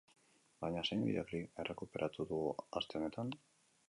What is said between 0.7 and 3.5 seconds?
zein bideoklip errekuperatuko dugu aste honetan?